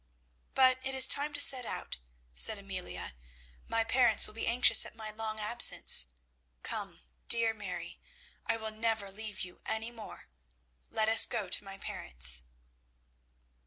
"But 0.55 0.79
it 0.83 0.95
is 0.95 1.07
now 1.07 1.15
time 1.21 1.33
to 1.33 1.39
set 1.39 1.63
out," 1.63 1.97
said 2.33 2.57
Amelia. 2.57 3.13
"My 3.67 3.83
parents 3.83 4.25
will 4.25 4.33
be 4.33 4.47
anxious 4.47 4.83
at 4.83 4.95
my 4.95 5.11
long 5.11 5.39
absence. 5.39 6.07
Come, 6.63 7.01
dear 7.29 7.53
Mary, 7.53 7.99
I 8.43 8.57
will 8.57 8.71
never 8.71 9.11
leave 9.11 9.41
you 9.41 9.61
any 9.63 9.91
more. 9.91 10.27
Let 10.89 11.07
us 11.07 11.27
go 11.27 11.49
to 11.49 11.63
my 11.63 11.77
parents." 11.77 12.41